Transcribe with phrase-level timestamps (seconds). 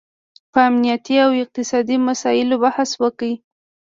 [0.51, 3.33] په امنیتي او اقتصادي مساییلو بحث وکړي